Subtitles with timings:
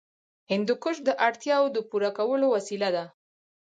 [0.51, 3.05] هندوکش د اړتیاوو د پوره کولو وسیله ده.